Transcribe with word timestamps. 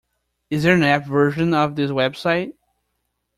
Is 0.49 0.63
there 0.63 0.73
an 0.73 0.81
app 0.81 1.05
version 1.05 1.53
of 1.53 1.75
this 1.75 1.91
website? 1.91 2.53